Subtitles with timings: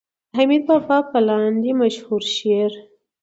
[0.29, 2.71] د حميد بابا په لاندې مشهور شعر